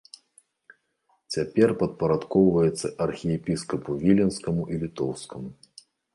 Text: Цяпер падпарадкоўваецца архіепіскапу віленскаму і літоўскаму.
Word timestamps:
Цяпер 1.35 1.73
падпарадкоўваецца 1.81 2.91
архіепіскапу 3.07 3.91
віленскаму 4.07 4.63
і 4.75 4.81
літоўскаму. 4.87 5.49